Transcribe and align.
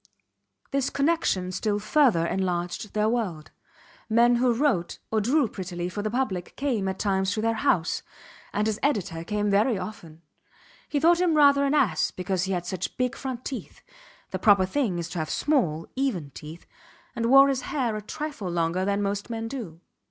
This 0.71 0.89
connection 0.89 1.51
still 1.51 1.77
further 1.77 2.25
enlarged 2.25 2.95
their 2.95 3.07
world. 3.07 3.51
Men 4.09 4.37
who 4.37 4.51
wrote 4.51 4.97
or 5.11 5.21
drew 5.21 5.47
prettily 5.47 5.89
for 5.89 6.01
the 6.01 6.09
public 6.09 6.55
came 6.55 6.87
at 6.87 6.97
times 6.97 7.31
to 7.33 7.41
their 7.43 7.53
house, 7.53 8.01
and 8.51 8.65
his 8.65 8.79
editor 8.81 9.23
came 9.23 9.51
very 9.51 9.77
often. 9.77 10.23
He 10.89 10.99
thought 10.99 11.21
him 11.21 11.35
rather 11.37 11.65
an 11.65 11.75
ass 11.75 12.09
because 12.09 12.45
he 12.45 12.51
had 12.53 12.65
such 12.65 12.97
big 12.97 13.15
front 13.15 13.45
teeth 13.45 13.83
(the 14.31 14.39
proper 14.39 14.65
thing 14.65 14.97
is 14.97 15.07
to 15.09 15.19
have 15.19 15.29
small, 15.29 15.85
even 15.95 16.31
teeth) 16.31 16.65
and 17.15 17.27
wore 17.27 17.47
his 17.47 17.61
hair 17.61 17.95
a 17.95 18.01
trifle 18.01 18.49
longer 18.49 18.83
than 18.83 19.03
most 19.03 19.29
men 19.29 19.47
do. 19.47 19.81